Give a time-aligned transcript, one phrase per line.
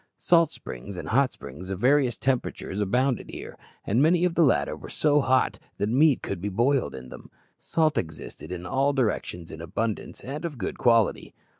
[0.17, 3.55] Salt springs and hot springs of various temperatures abounded here,
[3.85, 7.29] and many of the latter were so hot that meat could be boiled in them.
[7.59, 11.35] Salt existed in all directions in abundance and of good quality.